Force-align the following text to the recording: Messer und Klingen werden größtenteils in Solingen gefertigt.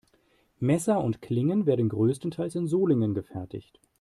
Messer 0.57 0.99
und 0.99 1.21
Klingen 1.21 1.67
werden 1.67 1.87
größtenteils 1.87 2.55
in 2.55 2.65
Solingen 2.65 3.13
gefertigt. 3.13 3.79